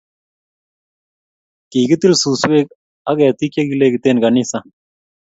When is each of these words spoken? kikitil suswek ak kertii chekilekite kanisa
kikitil 1.69 2.13
suswek 2.21 2.67
ak 3.09 3.15
kertii 3.19 3.51
chekilekite 3.53 4.09
kanisa 4.23 4.57